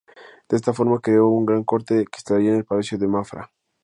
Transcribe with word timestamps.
De 0.49 0.55
esta 0.57 0.73
forma, 0.73 0.99
creó 0.99 1.27
una 1.27 1.51
gran 1.51 1.63
corte 1.63 2.05
que 2.05 2.17
instalaría 2.17 2.53
en 2.53 2.55
el 2.57 2.65
Palacio 2.65 2.97
de 2.97 3.07
Mafra. 3.07 3.51